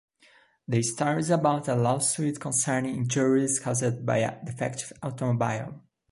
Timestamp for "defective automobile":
4.43-5.79